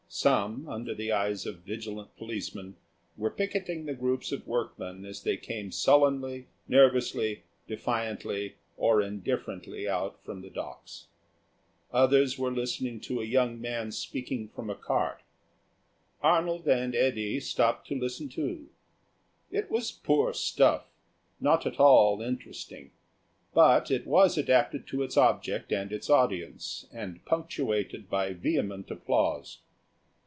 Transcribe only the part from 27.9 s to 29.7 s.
by vehement applause.